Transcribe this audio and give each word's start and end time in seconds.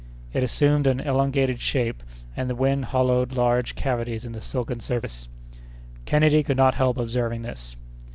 It 0.33 0.41
assumed 0.41 0.87
an 0.87 0.99
elongated 0.99 1.61
shape, 1.61 2.01
and 2.35 2.49
the 2.49 2.55
wind 2.55 2.85
hollowed 2.85 3.33
large 3.33 3.75
cavities 3.75 4.25
in 4.25 4.31
the 4.31 4.41
silken 4.41 4.79
surface. 4.79 5.29
Kennedy 6.05 6.41
could 6.41 6.57
not 6.57 6.73
help 6.73 6.97
observing 6.97 7.43
this. 7.43 7.75